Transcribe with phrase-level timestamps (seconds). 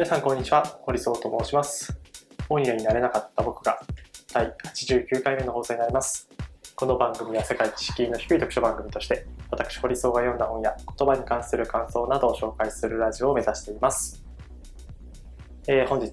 [0.00, 0.64] 皆さんこんにちは。
[0.86, 1.94] 堀荘と申します。
[2.48, 3.78] 本屋になれなかった僕が
[4.32, 6.26] 第89回目の放送になります。
[6.74, 14.24] この番組は世界知識の低い読書番組として私堀荘が読んだ本や言葉に関する感想などを紹介するラジオを目指しています、
[15.68, 16.08] えー本日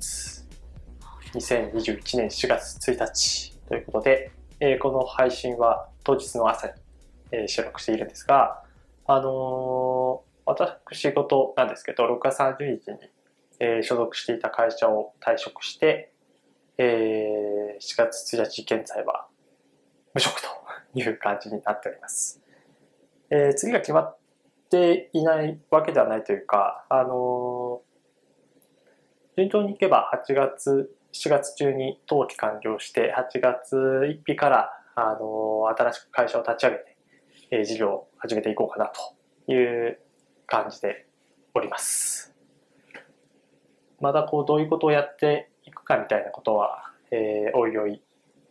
[1.34, 6.74] 2021年4月1日ということで、えーこの配信は当日の朝に、
[7.32, 8.64] えー収録しているんですが
[9.06, 12.98] あのー私事なんですけど6月30日に
[13.60, 16.12] えー所属していた会社を退職して、
[16.78, 19.28] えー4月1日現在は
[20.14, 20.48] 無職と
[20.96, 22.42] いう感じになっております。
[23.30, 24.18] えー次が決まっ
[24.70, 27.88] ていないわけではないというか、あのー
[29.38, 36.98] 順調にいけば8月、7月中に登記完了して、8月1日から、あのー新しく会社を立ち上げて、
[37.52, 38.92] えー事業を始めていこうかな
[39.48, 39.56] とい
[39.90, 40.00] う
[40.48, 41.08] 感じで
[41.54, 42.37] おります。
[44.00, 48.02] まだこうどういうことをやっていくかみたいなことは、えーおいおい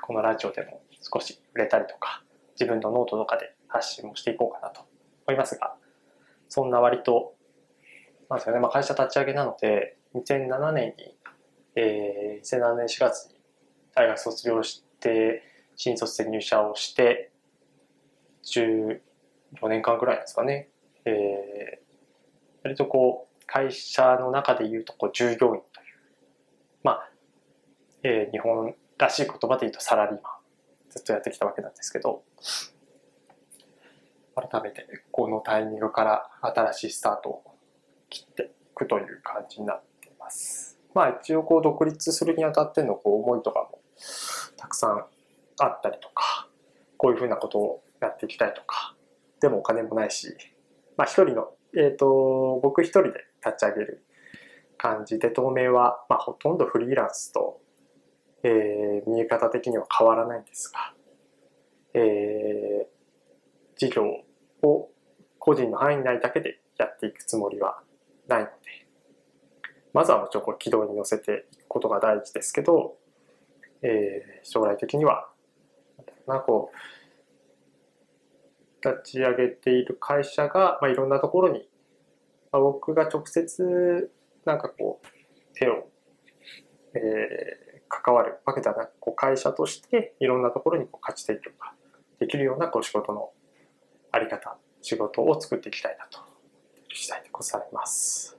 [0.03, 2.23] このラジオでも少し触れたりとか
[2.59, 4.83] 自分のノートとかで発信もしていこうかなと
[5.27, 5.75] 思いますが
[6.49, 7.35] そんな割と
[8.29, 11.17] なんですかね、まあ、会社立ち上げなので2007年に、
[11.77, 13.37] えー2007年4月に
[13.95, 15.43] 大学卒業して
[15.77, 17.33] 新卒で入社をして
[18.45, 18.99] 14
[19.69, 20.69] 年間ぐらいですかね、
[21.05, 21.87] えー
[22.67, 25.61] 割とこう会社の中でいうとこう従業員という
[26.83, 27.11] まあ、
[28.03, 30.23] えー日本らしい言葉で言うとサラリーマン
[30.91, 32.23] ずっとやってきたわけなんですけど
[34.35, 37.43] 改めてこのタイミングから新しいスタートを
[38.11, 40.79] 切っていくという感じになっています。
[40.95, 43.81] まあ一応こう独立するにあたってのこう思いとかも
[44.57, 45.05] たくさん
[45.59, 46.49] あったりとか
[46.97, 48.95] こういうふうなことをやっていきたいとか。
[49.41, 50.35] でもお金もないし
[50.97, 54.05] まあ一人のえっ、と僕一人で立ち上げる
[54.77, 57.61] 感じで当面は、まあ、ほとんどフリーランスと、
[58.43, 60.93] えー見え方的には変わらないんですが、
[61.95, 62.87] えー
[63.79, 64.05] 事業
[64.63, 64.89] を
[65.39, 67.83] 個人の範囲内だけでやっていくつもりは
[68.27, 68.53] ないので
[69.93, 72.97] まずはもちろんこれ軌道に乗せていくことが大事ですけど、
[73.83, 75.29] えー将来的には
[76.27, 76.77] なんこう
[78.87, 81.69] 立ち上げている会社が、まあ、いろんなところに、
[82.57, 84.11] まあ、僕が直接
[84.47, 85.07] なんかこう
[85.55, 85.89] 手を、
[86.95, 91.73] えー関わるわけではなくこう会社としていろんなところにこう価値提供が
[92.19, 93.31] できるようなこう仕事の
[94.11, 96.19] あり方仕事を作っていきたいなと
[96.93, 98.37] 次第でございます。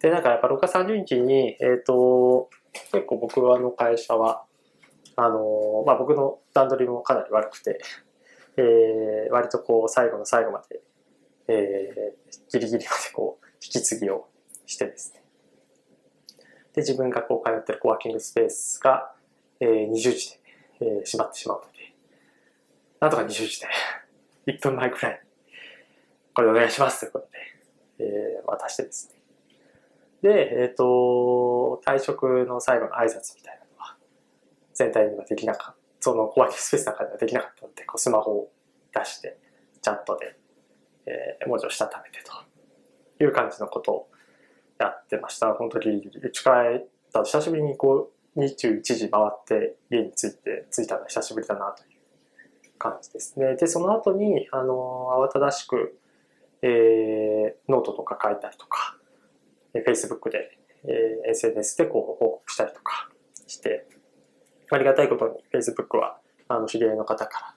[0.00, 4.44] でなんかやっぱ6月30日に、えっと結構僕の会社は
[5.16, 7.80] あのまあ、僕の段取りもかなり悪くて、
[8.56, 10.80] えー割とこう最後の最後まで、
[11.48, 14.28] えーギリギリまでこう引き継ぎを
[14.66, 15.22] してですね。
[16.74, 19.12] で自分がこう通ってるコワーキングスペースが、
[19.60, 20.40] えー20時で、
[20.80, 21.80] えー閉まってしまうので
[23.00, 23.66] なんとか20時で
[24.46, 25.22] 1分前くらい。
[26.34, 27.28] これお願いしますということ
[27.98, 29.20] で、えー渡してですね。
[30.22, 33.96] で、えっ、と、退職の最後の挨拶みたいなのは、
[34.74, 35.80] 全体にはできなかった。
[36.00, 38.52] そのコワーキングスペースの中ではできなかったので、こうスマホを
[38.94, 39.38] 出して、
[39.80, 40.36] チャットで、
[41.06, 42.32] えー文字をしたためてと。
[43.20, 44.08] いう感じのことを
[44.78, 45.52] やってました。
[45.52, 51.90] 本当に、うち帰った久しぶりにこう、21時回って家に着いて、着いたのは久しぶりだなという
[52.78, 53.56] 感じですね。
[53.56, 55.98] で、その後に、あの、慌ただしく、
[56.62, 58.96] えーノートとか書いたりとか、
[59.74, 63.10] Facebook で、えー SNS でこう報告したりとか
[63.46, 63.86] して、
[64.70, 67.56] ありがたいことに Facebook はあの知り合いの方か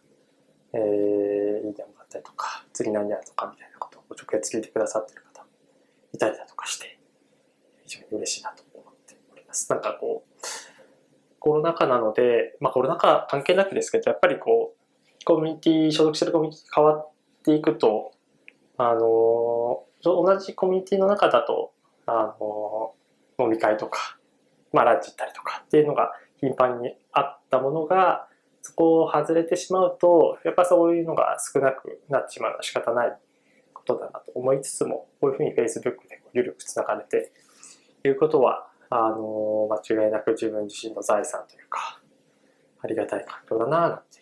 [0.73, 5.32] ら、えーいいねもらったりとか、次何やるとかみたいなことを直接聞いてくださってる方
[6.13, 6.99] いたりだとかして、
[7.85, 9.69] 非常に嬉しいなと思っております。
[9.69, 10.45] なんかこう、
[11.39, 17.11] コロナ禍なので、まあコロナ禍関係なくですけど、やっぱりこう、コミュニティ、所属してるコミュニティ変わっ
[17.43, 18.11] ていくと、
[18.77, 21.73] あの同じコミュニティの中だと、
[22.05, 22.93] あの
[23.39, 24.17] 飲み会とか、
[24.71, 28.27] まあ、ランチ行ったりとかっていうのが頻繁にあったものが
[28.61, 33.17] そこを外れてしまうとやっぱそういうのが少なくなってしまうのは仕方ない
[33.85, 37.31] ことだなと思いつつもこういうふうに Facebook で有力つながれて
[38.03, 41.99] いることはあの間違いなく自分自身の財産というか
[42.81, 44.21] ありがたい環境だなぁなんて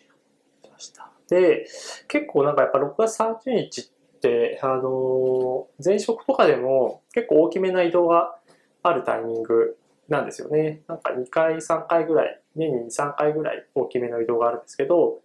[0.62, 1.10] 思いました。
[1.28, 1.66] で
[2.08, 8.36] 結構なんかやっぱ6月30日ってあの前職とかでも結構大きめな移動が
[8.82, 9.76] あるタイミング
[10.08, 10.82] なんですよね。
[10.88, 15.20] なんか2回、3回ぐらい、年に2、3回ぐらい大きめの移動があるんですけど、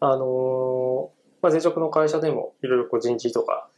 [0.00, 1.10] あの
[1.46, 3.68] まあ、前職の会社でもいろいろこう人事とか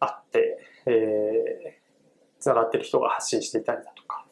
[0.00, 1.86] あって、えー
[2.38, 4.24] つながってる人が発信していたりだとか、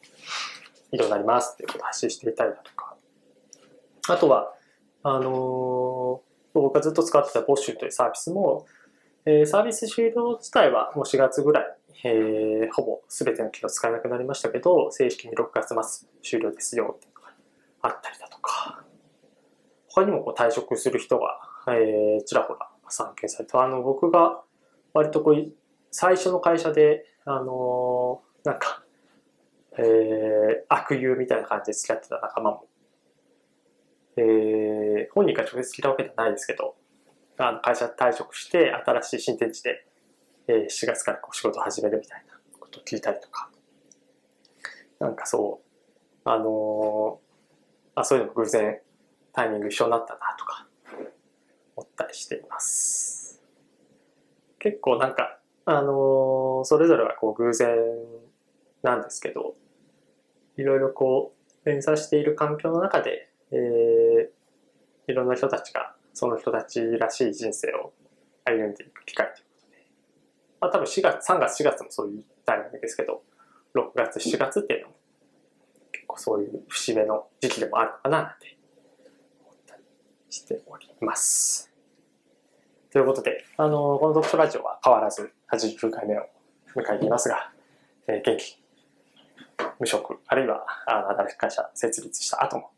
[0.91, 2.95] 以上になりますっていうことを発信していたりだとか、
[4.07, 4.53] あとは、
[5.03, 6.19] あのー、
[6.53, 8.65] 僕がずっと使ってたボッシュというサービスも、
[9.25, 11.65] えー、サービス終了自体はもう4月ぐらい、
[12.05, 17.07] えー、ほぼ全ての機能使えなくなりましたけど、正式に6月末終了ですよって
[17.81, 18.83] あったりだとか、
[19.87, 24.41] 他にもこう退職する人が、えー、ちらほら散見されて、あの、僕が
[24.93, 25.51] 割とこう、
[25.91, 28.83] 最初の会社で、あのー、なんか、
[29.77, 32.67] えー、悪友みたいな感じで付き合ってた仲間も、
[34.17, 36.75] えー、本人が直接聞いたわけじゃないですけど、
[37.37, 39.85] あの会社退職して新しい新天地で、
[40.47, 43.49] えー、4月からこう仕事を始めるみたいなことを聞いたりとか、
[44.99, 45.61] なんかそ
[46.25, 48.79] う、あのー、あそういうのも偶然
[49.33, 50.64] タイミング一緒になったなとか
[51.75, 53.41] 思ったりしています。
[54.59, 57.77] 結構なんか、あのー、それぞれはこう偶然
[58.83, 59.55] なんですけど、
[60.57, 61.33] いろいろこ
[61.63, 67.93] う、連鎖している環境の中で、えー、いろんな人たちがその人たちらしい人生を
[68.45, 69.87] 歩んでいく機会ということで、
[70.61, 73.23] まあ多分4月、3月、4月もそういうタイミングですけど、
[73.75, 74.95] 6月、7月っていうのも
[75.91, 78.54] 結構そういう節目の時期でもあるのかななんて
[80.29, 81.71] しております。
[82.91, 86.27] ということで、あの、この読書ラジオは変わらず89回目を
[86.75, 87.51] 迎えていますが、
[88.07, 88.57] えー、元気、
[89.79, 92.71] 無職、あるいはあの新しい会社設立した後も、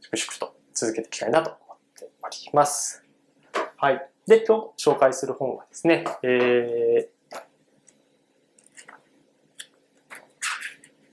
[0.00, 3.04] 粛々と続けていきたいなと思っております。
[3.76, 4.08] はい。
[4.26, 7.42] で、今日紹介する本はですね、えー、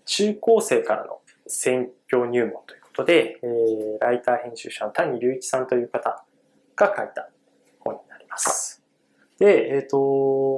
[0.06, 6.24] 中高生からの選挙入門ということで、えー、ライター編集者の谷隆一さんという方
[6.76, 7.30] が書いた
[7.80, 8.82] 本になります。
[9.38, 9.98] で、えっ、ー、と、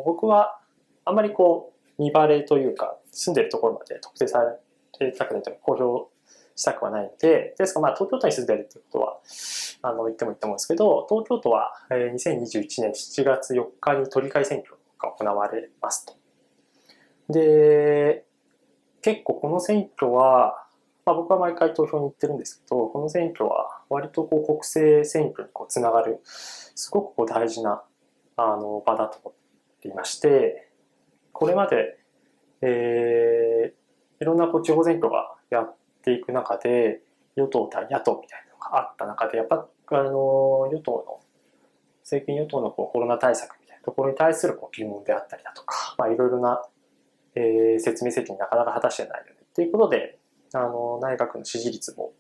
[0.06, 0.60] 僕は
[1.04, 4.42] あんまりこう、見バレというか、住んでるところまで特定さ
[5.00, 6.12] れてたくないというか、公表
[6.56, 9.20] したくはないので、ですが、まあ、東京都に住んでるってことは、
[9.82, 16.16] あの、言ってもいいと思うんですけど、東京都は、えー、2021年7月4日に都議会選挙が行われますと。
[17.34, 18.26] で、
[19.02, 20.67] 結構この選挙は、
[21.08, 27.82] まあ、僕は毎回投票に行ってるんですけど、この選挙は割とこう国政選挙にこうつながる、すごくこう大事な
[28.36, 30.70] あの場だと思っていまして、
[31.32, 31.98] これまで、
[32.60, 37.00] えー、いろんなこう地方選挙がやっていく中で、
[37.38, 41.22] 与党対野党みたいなのがあった中で、やっぱあの与党の、
[42.02, 46.64] 政権与党のこうコロナ対策みたいなところに対するこう疑問であったりだとか、まあ、いろいろな、
[47.36, 50.17] えー、説明責任なかなか果たしてないよねっていうことで、
[50.54, 52.14] あの内閣の支持率も、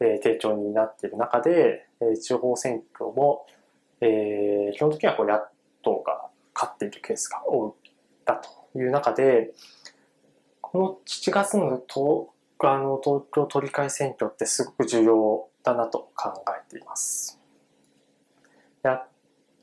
[0.00, 3.46] えー、低調になっている中で、えー、地方選挙も、
[4.00, 5.40] えー、基本的にはこう野
[5.82, 7.90] 党が勝っているケースが多い
[8.24, 8.40] だ
[8.72, 9.52] という中で、
[10.60, 17.38] この7月のとあの東京都議会選挙ってすごく重要だなと考えています。
[18.86, 19.06] や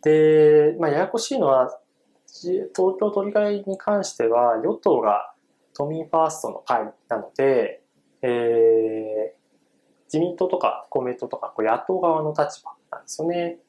[0.01, 1.79] で、まあ、ややこしいのは、
[2.27, 5.33] 東京都議会に関しては、与党が
[5.73, 7.82] 都民ファーストの会なので、
[8.23, 13.59] えー、自民党とか公明党とかこう野党側の立場なんですよね。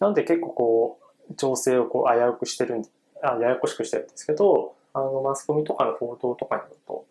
[0.00, 1.00] なので結構こ
[1.30, 2.84] う、情勢をこう危うくしてるん
[3.22, 7.06] あ、ややこしくしてるんですけど、あの、マスコミとかの報道とかによると、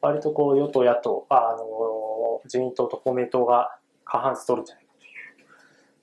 [0.00, 5.10] 割とこう、与党、野党、あの、自民党と公明党が過半数取るんじゃないかという、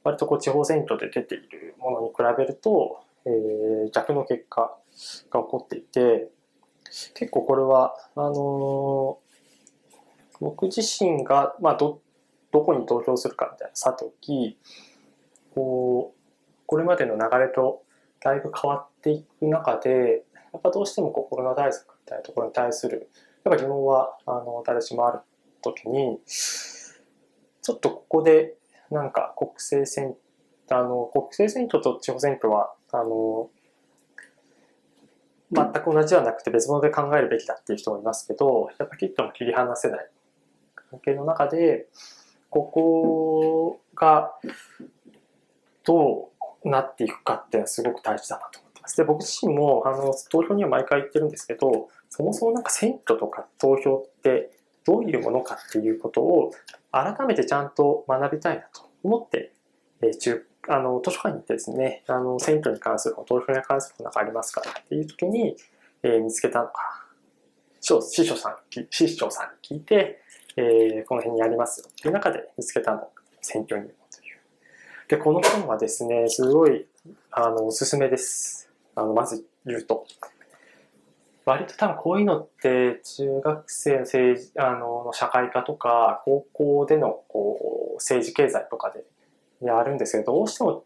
[0.04, 4.76] 割とこう、地方選挙で出ているものに比べると、えー、逆の結果
[5.30, 6.30] が起こっていて、
[7.14, 9.20] 結構これは、あの
[10.44, 12.02] 僕自身が、まあ、ど、
[12.52, 14.58] どこに投票するかみたいなさておき、
[15.56, 16.20] こう、
[16.66, 17.84] これまでの流れと
[18.20, 23.10] だいぶ変わっていく中で、やっぱどうしてもこうコロナ対策みたいなところに対する、
[23.44, 25.20] やっぱ疑問は、あの、誰しもある
[25.62, 28.56] ときに、ちょっとここで、
[28.92, 30.16] なんか国政選、
[30.70, 33.50] あの、国政選挙と地方選挙は、あの、
[35.52, 40.10] 全く同じではなくて別物で考えるべきだっていう人もいますけど、やっぱきっとも切り離せない。
[40.94, 41.88] 関係の中で、
[42.50, 44.32] ここが
[45.84, 46.30] ど
[46.64, 48.98] うなっていくかっていうのはすごく大事だなと思ってます。
[48.98, 54.52] で、僕自身もあの投票には毎回言ってるんですけど、そもそもなんか選挙とか投票って
[54.86, 56.52] どういうものかっていうことを
[56.92, 59.52] 改めてちゃんと学びたいなと思って、
[60.02, 65.56] えー、中あの図書館に行ってですね、あの選挙に関する投票に関することなんかありますかっていう時に、
[66.04, 67.04] えー、見つけたのか、
[67.82, 68.58] 師匠さん、
[68.90, 70.23] 師匠さんに聞いて、
[70.56, 73.10] えー、この辺にありますよっていう中で見つけたの
[73.42, 74.40] 選挙入門という。
[75.08, 76.86] で、この本はですね、すごい、
[77.32, 78.70] あの、おすすめです。
[78.96, 80.06] あの、まず言うと。
[81.46, 89.04] 割と多分こういうのって中学生の政治あの社会科とか高校でのこう政治経済とかで
[89.62, 90.86] やるんですけどどうしても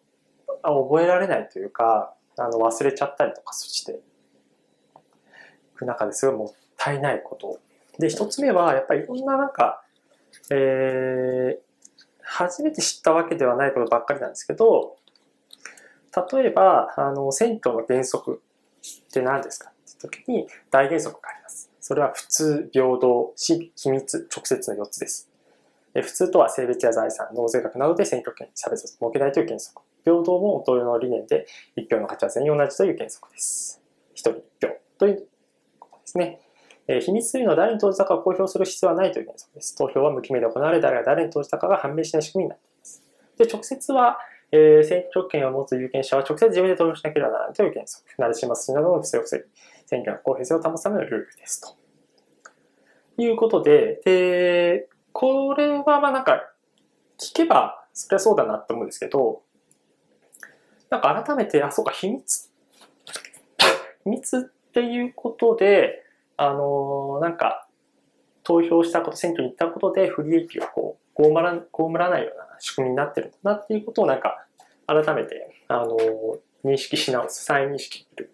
[0.64, 3.96] 覚えられないというかあの忘れちゃったりとかしてい
[5.76, 7.60] く中ですごいもったいないこと
[8.00, 9.84] で一つ目はやっぱりいろんななんか、
[10.51, 11.60] えー、
[12.22, 14.98] 初めて知ったわけではないことばっかりなんですけど
[16.32, 18.42] 例えばあの選挙の原則
[19.08, 19.70] って何ですか？
[19.70, 21.70] って時に大原則があります。
[21.80, 25.30] それは普通、平等、秘密、直接の4つです。
[25.94, 29.82] 普通とは性別や財産、納税額などで選挙権、差別を設けないという原則。
[30.04, 33.82] 平等も同様の理念で一票の価値は全員同じという原則です。
[34.13, 35.27] 一人一票という
[35.80, 36.42] ことですね。
[36.88, 39.75] え秘密というのは誰に投じたかを公表する必要はないという原則です。
[39.75, 43.03] 投票は無記名で行われ、誰が誰に投じたかが判明しない仕組みになっています。
[43.38, 44.20] で、直接は
[44.51, 48.06] えー、選挙権を持つ有権者は直接自分で投票しなければならないという原則。
[48.17, 49.44] なるしますしなどの不正を防ぎ、
[49.86, 51.75] 選挙の公平性を保つためのルールですと。
[53.22, 56.50] いうことで、で、これはまあなんか、
[57.20, 59.41] 聞けば、そりゃそうだなと思うんですけど、
[60.89, 62.50] なんか改めて、あ、そうか、秘密。
[64.06, 64.41] 秘密っ
[64.72, 66.03] ていうことで、
[66.38, 67.67] あの、なんか、
[68.44, 74.48] 投票したこと、選挙に行ったことで不利益をこう、被ら被らないような仕組みになってるんだなっていうことをなんか、
[74.86, 75.98] 改めて、あの、
[76.63, 78.32] 認識し直す、再認識する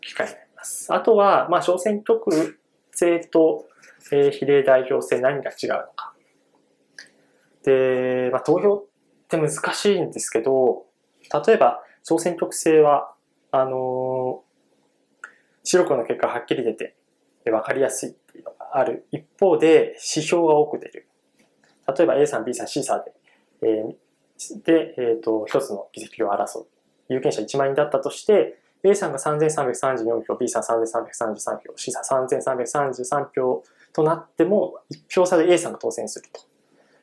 [0.00, 0.92] 機会になります。
[0.92, 2.58] あとは、まあ、小選挙区
[2.92, 3.66] 制と、
[4.12, 6.14] えー、比例代表制何が違うのか。
[7.62, 8.84] で、まあ、投票っ
[9.28, 10.86] て難しいんですけど、
[11.46, 13.12] 例えば、小選挙区制は、
[13.50, 15.28] あのー、
[15.64, 16.96] 白黒の結果はっきり出て、
[17.50, 19.06] 分かりやすいっていうのがある。
[19.10, 21.08] 一方で、指標が多く出る。
[21.96, 23.12] 例えば A さん、B さん、C さんで、
[23.62, 26.66] えー、で、えっ、ー、と、一つの議席を争う。
[27.08, 33.62] 有権者1万人だったとして、A さんが3334票、B さん3333票、C さん3333票
[33.92, 36.42] となっても、1票差で A さんが当選すると。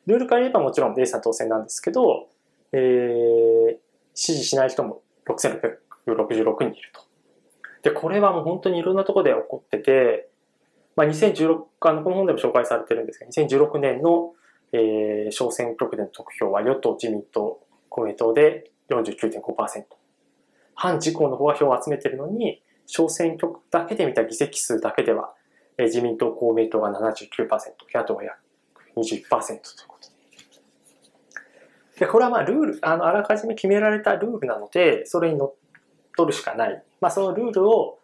[0.05, 2.27] ルールから言えばもちろん A さん当選なんですけど、
[2.71, 3.77] えー、
[4.13, 7.01] 支持しない人も6666人いると。
[7.83, 10.29] で、これはもう本当にいろんなところで起こってて、
[10.95, 14.33] まあ、2016、あの、この本でも紹介されてるんですが、2016年の、
[14.71, 17.59] えー、小選挙区での得票は与党、自民党、
[17.89, 19.83] 公明党で49.5%。
[20.75, 25.33] 反自公の方は票を集めてるのに、小選挙区だけで見た議席数だけでは、
[25.77, 27.47] えー、自民党、公明党が79%、
[27.93, 28.38] 野党は約
[28.97, 30.13] 21%ということで。
[32.00, 35.53] で、これはまあルール、あの、あらかじめ決められたルールなので、それにのっ
[36.15, 36.83] とるしかない。
[37.01, 38.00] まあそのルールを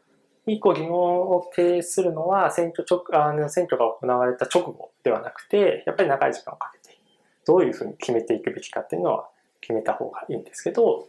[0.50, 6.98] 一個疑問を呈するのは選挙直あの選挙が行われた直後ではなくて、やっぱり長い時間をかけて、
[7.46, 9.30] どういうふうに決めていくべきかっていうのは
[9.62, 11.08] 決めた方がいいんですけど、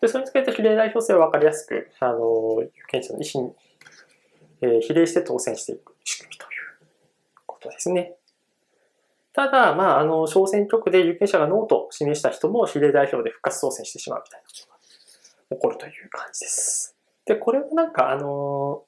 [0.00, 3.52] でそれにつけて比例代表制を分かりやすく、あの、有権者の意思に、
[4.62, 6.48] えー、比例して当選していく仕組みという
[7.46, 8.14] ことですね。
[9.32, 14.52] ただ、まあ、あの、小選挙区で有権者がノーと示した人も比例代表で復活当選してしまうみたいなこ
[15.48, 16.97] とが起こるという感じです。
[17.28, 18.84] で、これもなんか、あの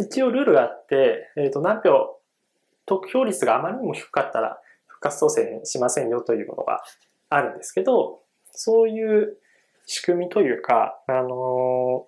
[0.00, 2.18] 一応ルールがあって、えっ、ー、と、何票、
[2.86, 6.82] 得票率があまりにも低かったら、復活当選しませんよというものが
[7.30, 8.20] あるんですけど、
[8.50, 9.36] そういう
[9.86, 12.06] 仕組みというか、あの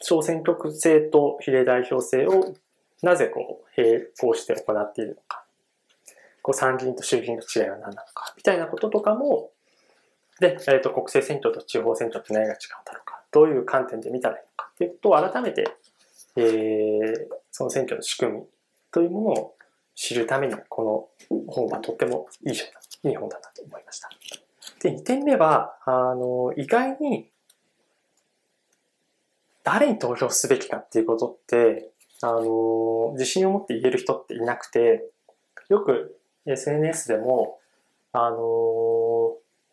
[0.00, 2.54] 小選挙区制と比例代表制を
[3.02, 5.44] なぜこう並行して行っているのか、
[6.42, 9.50] こう参議院と衆議院の違いは何なのか、みたいなこととかも、
[10.42, 15.64] で、え、ー、と、国政選挙と地方選挙って何が違うんだろうか、どういう観点で見たらいいのかっていうことを改めて、
[16.34, 17.14] えー、
[17.52, 18.42] その選挙の仕組み
[18.90, 19.54] というものを
[19.94, 24.10] 知るために、この本はとってもいいいい本だなと思いました。
[24.80, 27.30] で、2点目は、あの、意外に、
[29.62, 35.04] 誰に投票すべきかっていうことって、あの、自信を持って言える人っていなくて、
[35.68, 37.60] よく SNS でも、
[38.12, 38.36] あの、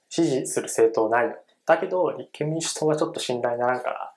[0.09, 1.37] 支持する政党ないよ
[1.69, 4.13] だけど、立憲民主党はちょっと信頼ならんから、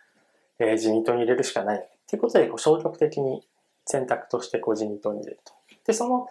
[0.59, 1.79] えー、自民党に入れるしかない。
[1.79, 3.47] っていうことで、こう消極的に
[3.85, 5.53] 選択としてこう自民党に入れると。
[5.87, 6.29] で、その、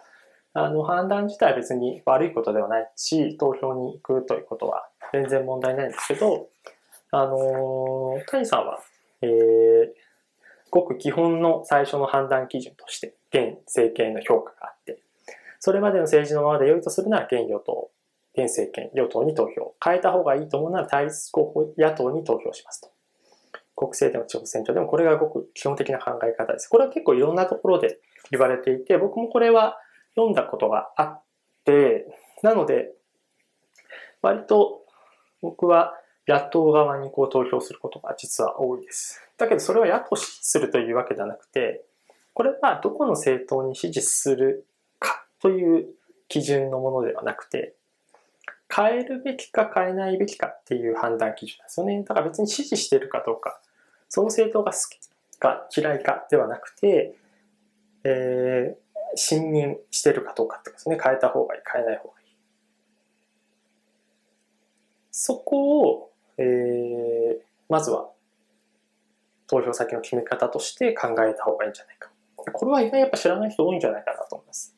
[0.54, 6.48] あの、判断自体は別に悪いことではないし、投票に行くということは全然問題ないんですけど、
[7.12, 8.80] あのー、谷さんは、
[9.20, 9.92] えー、
[10.70, 14.98] ごく基本の最初の判断基準として、現政権の評価があって、
[15.60, 17.90] それまでの政治のままで良いとするなら現与党
[18.34, 19.74] 現政権、与党に投票。
[19.84, 22.90] 変えた方がいいと思うなら対立候補野党に投票しますと。
[23.76, 26.68] 国政でも地方選挙でもこれがごく基本的な考え方です。
[26.68, 27.98] これは結構いろんなところで
[28.30, 29.78] 言われていて、僕もこれは
[30.14, 31.22] 読んだことがあっ
[31.64, 32.06] て、
[32.42, 32.92] なので、
[34.20, 34.82] 割と
[35.40, 35.94] 僕は
[36.28, 39.20] 野党側にこう投票することが実は多いです。
[39.36, 41.84] だけどそれは野党支持するというわけではなくて、
[42.34, 44.66] これはどこの政党に支持する
[44.98, 45.88] かという
[46.28, 47.74] 基準のものではなくて、
[48.74, 52.02] 変えるべきか変えないべきかっていう判断基準ですよね。
[52.02, 53.60] だから別に支持してるかどうか、
[54.08, 57.14] その政党が好きか嫌いかではなくて、
[58.04, 60.98] えー、信任してるかどうかってことですね。
[61.02, 62.26] 変えた方がいい、変えない方がいい。
[65.10, 68.08] そこを、えー、まずは
[69.46, 72.10] 投票先の決め方として考えた方がいいんじゃないか。
[72.36, 74.74] これは意外やっぱ知らない人多いんじゃないかなと思います。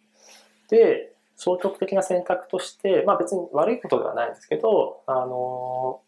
[0.69, 6.01] で、消極的な選択として、まあ別に悪いことではないんですけど、あの、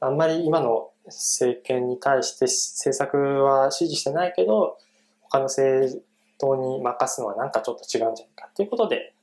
[0.00, 4.78] あんまり今の政権に対して政策は支持してないけど、
[5.22, 6.00] 他の政
[6.38, 9.14] 党に任すのはなんかちょっと違うんじゃないかっていうことで、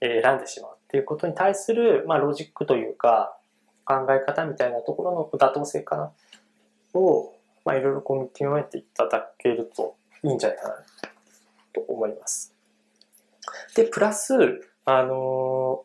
[0.00, 3.36] 選んでしまうっていうことに対する、まあロジックというか、
[3.84, 6.12] 考え方みたいなところの妥当性かな、
[6.94, 10.74] を、まあいろいろこう見極めていただけるといいんじゃないかな
[11.74, 12.59] と思います。
[13.74, 14.34] で、プラス、
[14.84, 15.84] あの、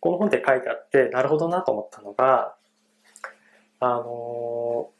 [0.00, 2.54] この本で書いてあって、なるほどなと思ったのが、
[3.80, 4.92] あのー、こ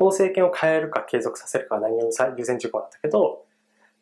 [0.00, 3.44] の政権を変えるか継続させるかは何より優先事項なんだけど、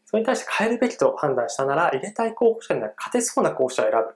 [0.07, 4.15] それに対して変えるべきと判断したなら、入れたい候補者に勝てそうな候補者を選ぶ。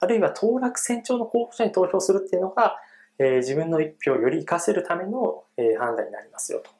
[0.00, 2.76] あるいは当落選調の候補者に投票するっていうのが、
[3.18, 6.70] えー、自分の一票をより活かせるための、えー、判断になりますよと。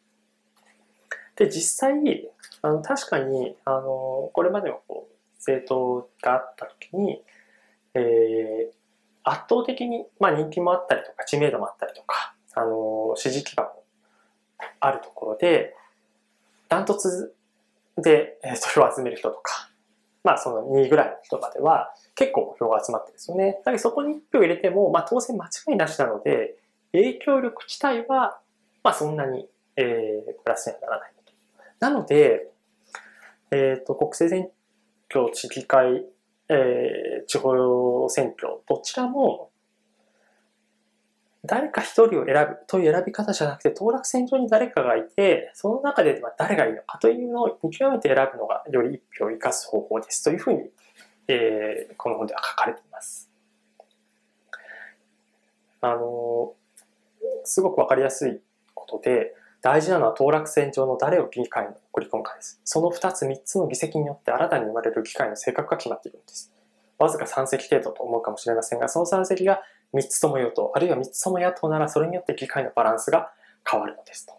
[1.36, 2.28] で、実際、
[2.62, 7.22] あの確かに、あのこれまでのこう政党があった時に、
[7.94, 8.74] えー、
[9.22, 13.84] 圧倒的に、まあ、人気もあったりとか、知名度もあったりとか、あの支持基盤も
[14.80, 15.74] あるところで、
[16.68, 17.34] ダントツ
[17.96, 19.70] で、えー、それを集める人とか、
[20.22, 23.60] まあその2位ぐらいの人までは結構票が集まってるんですよね。
[23.64, 26.56] だけどそこに1票入れても、まあ当選間違いなしなので、
[26.92, 28.38] 影響力自体は、
[28.82, 31.13] まあそんなに、えー、プラスにはならない。
[31.84, 32.50] なので、
[33.50, 34.50] えっ、ー、と、国政選
[35.10, 36.06] 挙、地議会、
[36.48, 39.50] えー、地方選挙、どちらも、
[41.44, 50.70] 誰か一人を選ぶという選び方じゃなくて、当落選挙に誰かがいて、その中で誰がいいのかというのを見極めて選ぶのが、より一票を生かす方法ですというふうに、
[51.28, 53.30] えー、この本では書かれています。
[55.82, 56.54] あの、
[57.44, 58.40] すごくわかりやすい
[58.72, 62.60] ことで、大事なのは当落線上の誰を議会に送り込むかです。
[62.66, 66.52] その2つ3つの議席によって新たに生まれる議会の性格が決まっているんです。
[66.98, 69.62] わずか3席程度と思うかもしれませんが、その3席が
[69.94, 73.32] 3つとも与党、あるいは3つとも野党ならそれによって議会のバランスが
[73.66, 74.34] 変わるのですと。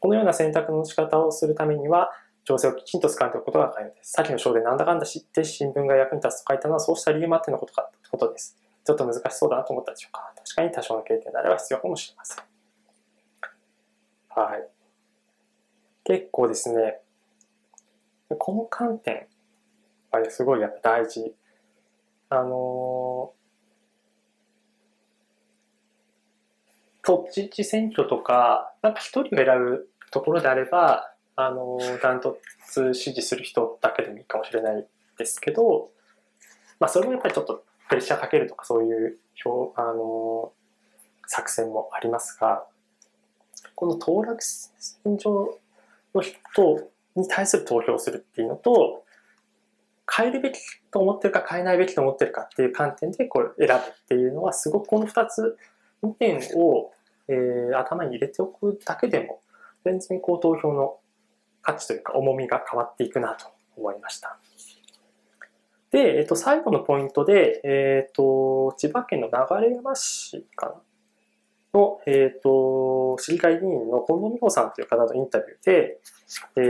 [0.00, 2.10] このような選択の仕方をするためには、
[2.46, 4.12] 情勢をきちんと掴んでおくことが大切です。
[4.12, 8.56] 先の章でなんだかんだ知って新聞が役に立つと書いたのはそうした理由もあってのことかことです。
[8.86, 10.32] ちょっと難しそうだなと思ったでしょうか。
[10.34, 12.49] 確かに多少の経験であれば必要かもしれません。
[14.44, 14.68] はい。
[16.04, 17.00] 結構ですね、
[18.38, 19.26] この観点
[20.10, 21.34] はすごいやっぱ大事。
[22.30, 23.40] あのー、
[27.02, 34.86] 都知事選挙とか、なんか一人を選ぶところであれば、あのー、ダントツ支持する人だけでもいいかもしれない
[35.18, 35.90] ですけど、
[36.78, 42.64] まあそれもやっぱりちょっとプレッシャーかけるとかそういう表、あのー、作戦もありますが、
[43.80, 45.58] この当落線上
[46.14, 49.04] の人に対する投票するっていうのと、
[50.14, 50.58] 変えるべき
[50.90, 55.56] と思ってるか変えないべきと思ってるかっていう観点でこう選ぶっていうのはすごくこの2つ
[56.02, 56.92] 2点を、
[57.28, 59.40] えー、頭に入れておくだけでも
[59.84, 60.98] 全然こう投票の
[61.62, 64.36] 価値というか重みが変わっていくなと思いました。
[65.90, 70.72] で、えっ、と、最後のポイントで、えっ、と、千葉県の流山市かな
[71.74, 76.00] の、えっ、ー、と、市議会議員の近藤美穂さんという方のインタビューで、
[76.56, 76.60] え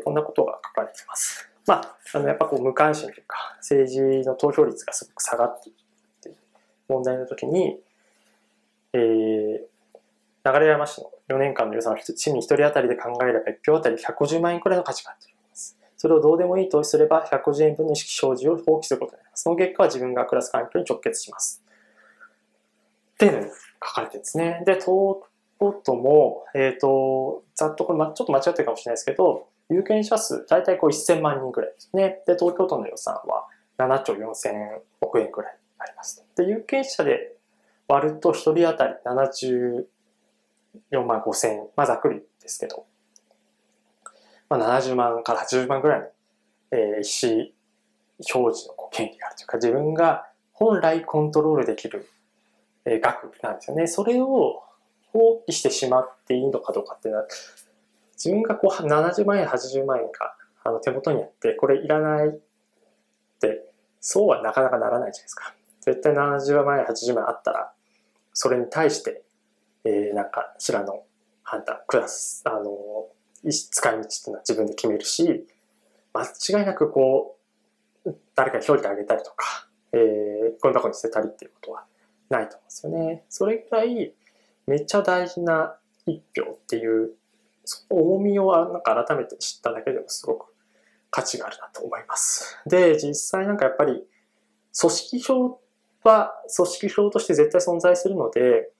[0.00, 1.48] ー、こんなことが書かれています。
[1.66, 6.36] まあ、あの、やっぱこう無関心というか、政治の投票率がすごく下がっているっていう
[6.88, 7.78] 問題の時に、
[8.94, 15.76] えー、流山市の4年間の予算を市民1人当たりで考えれば1票当たり150万円くらいの価値があるといます。
[15.96, 19.42] それをどうでもいいとすれば150円分の意識表示を放棄することになります。
[19.42, 21.62] その結果は自分が暮らす環境に直結します。
[23.18, 23.46] っていうのに
[23.84, 24.62] 書かれてるんですね。
[24.64, 24.86] で、東
[25.58, 32.22] 京都も、えっ、ー、と、ざっとこれ、ま、ちょっと間違ってるかもしれないですけど、有権者数、大体こう1000万人ぐらいですね。
[32.28, 36.24] で、東京都の予算は7兆4000億円ぐらいあります。
[36.36, 37.34] で、有権者で
[37.88, 39.84] 割ると1人当たり74
[41.04, 42.86] 万5千円、まあざっくりですけど、
[44.48, 46.06] まあ70万から80万ぐらいの、
[46.70, 46.82] えー、意
[47.42, 47.50] 思
[48.34, 52.08] 表示の権利があるというか、自分が本来コントロールできる
[52.88, 53.86] え額なんですよね。
[53.86, 54.62] それを
[55.12, 57.26] 放棄してしまっていいのかどうかっていうのは、
[58.14, 62.32] 自分がこう70万円、80万円があの手元にあって、これいらないっ
[63.40, 63.64] て、
[64.00, 65.54] そうはなかなかならないじゃないですか。
[65.80, 67.72] 絶対70万円、80万円あったら、
[68.32, 69.22] それに対して、
[69.84, 71.04] えー、なんかしらの
[71.42, 73.08] 判断、クラス、あの、
[73.50, 75.46] 使い道っていうのは自分で決めるし、
[76.12, 77.38] 間違いなくこ
[78.04, 81.84] う、誰かに表示あげたりとか、えー、このとこに捨てたりっていうことは
[82.28, 83.24] ないと思うんですよね。
[83.28, 84.14] それぐらい、
[84.66, 87.12] めっちゃ大事な一票っていう、
[87.64, 90.54] その重みをなんか改めて知っただけでもすごく
[91.10, 92.58] 価値があるなと思います。
[92.66, 94.04] で、実際なんかやっぱり、
[94.78, 95.60] 組織票
[96.04, 98.70] は組織票として絶対存在するので、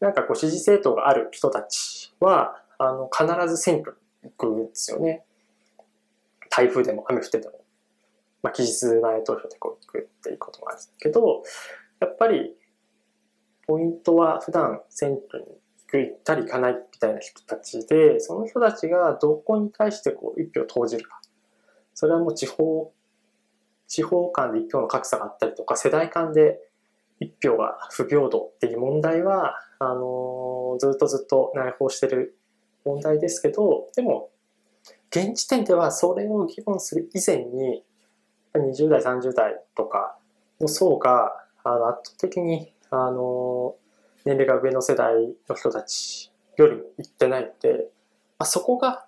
[0.00, 5.24] なんかこう支持政党がある人たちは、あの、必ず選挙に行くんですよね。
[6.48, 7.60] 台風でも雨降ってても。
[8.42, 11.42] まあ、期日前投票でこう行くっていうこともあるけど、
[12.00, 12.56] やっぱり、
[13.66, 15.46] ポイントは普段選挙に
[15.92, 21.20] 行ったり行かないみたいな人たちで、その人たちがどこに対してこう一票投じるか。
[21.94, 22.92] それはもう地方、
[23.86, 26.58] 地方間で一票の格差があったりとか、世代間で
[27.20, 32.38] 一票が不平等っていう問題は、あのー、ずっとずっと内包してる
[32.84, 34.30] 問題ですけど、でも、
[35.10, 37.84] 現時点ではそれを議論する以前に、
[38.54, 40.16] 20代、30代とか
[40.60, 41.32] の層が、
[41.64, 43.76] あの圧倒的に、あの、
[44.24, 45.14] 年齢が上の世代
[45.48, 47.90] の人たちよりもいってないので、
[48.38, 49.06] まあ、そこが、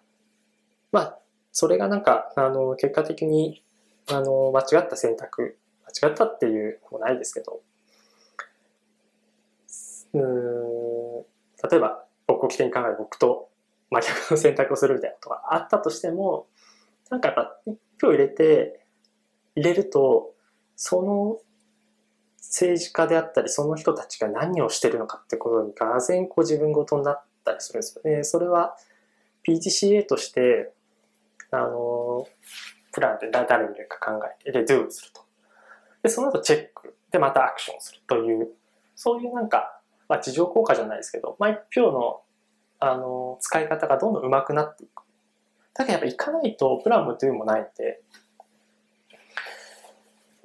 [0.90, 1.18] まあ、
[1.52, 3.62] それがなんか、あの、結果的に、
[4.10, 5.58] あの、間違った選択、
[6.00, 7.62] 間違ったっていうのもないですけど、
[10.14, 11.22] うん
[11.70, 13.48] 例えば僕を起点に考え僕と
[13.90, 16.46] 真逆の選択をするみたいなことがあったとしても
[17.10, 18.84] なんかやっぱ一票入れて
[19.54, 20.34] 入れると
[20.76, 21.38] その
[22.42, 28.24] 政治家であったりその人たちが何をしてるのかってことにがぜんこう自分ごとになったりするんですよね。
[28.24, 28.76] それは
[29.46, 30.72] PGCA として
[31.50, 32.26] あの
[32.92, 35.22] プランで誰に入れるか考えてで Do すると。
[36.02, 38.50] でその後チェックでまたアクションするという
[38.96, 39.78] そういうなんか
[40.12, 42.20] まあ、地上効果じゃないですけど、まあ、一票の、
[42.80, 45.04] あの、使い方がどんどん上手くなっていく。
[45.72, 48.02] だけどやっぱ行かないと、プランもドゥもないんで、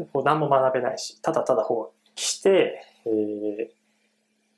[0.06, 3.68] こう何も学べないし、ただただ放棄して、えー、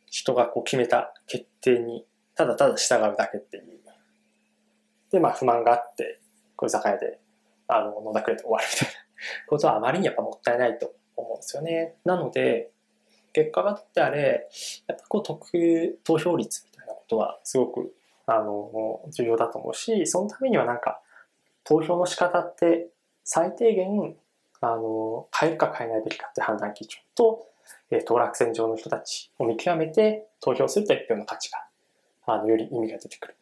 [0.08, 3.80] 人がこう決めた決定にただただ従うだけっていう。
[5.12, 6.20] で、まあ不満があって、
[6.56, 7.20] こういう酒屋で、
[7.68, 8.94] あの、飲んだくれて終わるみたいな
[9.48, 11.96] ことはあまりにやっぱもったいないと思うんですよね。
[12.06, 12.72] なので、
[13.34, 14.48] 結果がどってあれ、
[14.88, 17.94] やっぱこう得投票率みたいなことはすごく
[18.26, 21.02] あの重要だと思うし、そのためにはなんか
[21.64, 22.90] 投票の仕方って
[23.24, 24.16] 最低限
[24.62, 27.48] あの変えるか変えないべきかって判断基準と、
[27.92, 31.60] えー、当落線上の人たちを見極めて投票すると一票の価値が
[32.26, 33.36] あのより意味が出てくる。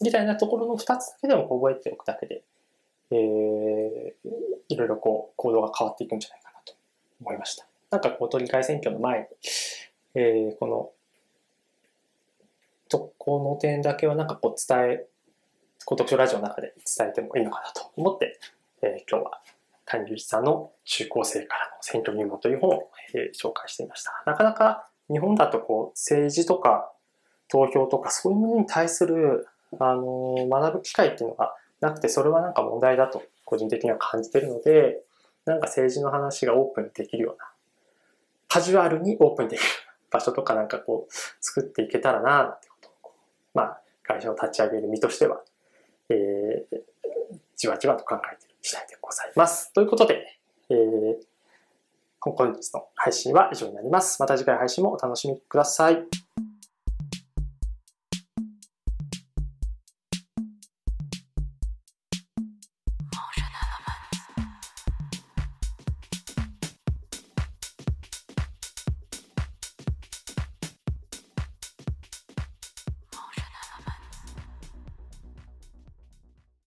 [0.00, 2.42] みたいなところの2つだけでも覚えておくだけで、
[3.10, 3.18] えー、
[4.68, 6.74] いろいろこう行動が変わっていくんじゃないかなと
[7.20, 7.66] 思いました。
[7.90, 9.26] なんかこう、都議会選挙の前に、
[10.14, 10.90] えー、この、
[12.88, 15.06] と、この点だけはなんかこう伝え、
[15.84, 18.38] 高徳書ラジオの中で伝えてもいいのかなと思って、
[18.82, 19.40] えー、今日は
[19.90, 24.22] 谷隆一さんの中高生からの選挙入門という本を、えー、紹介していました。
[24.26, 26.92] なかなか日本だとこう政治とか
[27.48, 29.46] 投票とかそういうものに対する、
[29.78, 35.00] あのー、学ぶ機会っていうのがなくて、それはなんか問題だと個人的には感じてるので、
[35.46, 37.46] なんか政治の話がオープンにできるような
[38.48, 39.66] カジュアルにオープンできる
[40.10, 43.12] 場所とかなんかこう作っていけたらなってことを
[43.54, 45.40] まあ会社を立ち上げる身としては、
[46.10, 46.76] えー、
[47.56, 49.72] じわじわと考えて次第でございます。
[49.72, 51.16] ということで、えー、
[52.20, 54.20] 本日の配信は以上になります。
[54.20, 56.04] また次回配信もお楽しみください。